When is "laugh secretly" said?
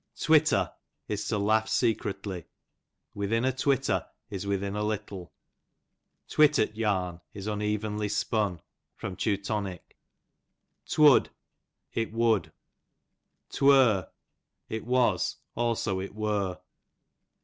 1.37-2.45